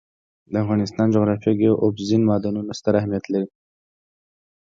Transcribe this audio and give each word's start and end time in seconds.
د 0.51 0.53
افغانستان 0.63 1.07
جغرافیه 1.15 1.53
کې 1.59 1.69
اوبزین 1.85 2.21
معدنونه 2.29 2.71
ستر 2.79 2.93
اهمیت 2.99 3.25
لري. 3.33 3.47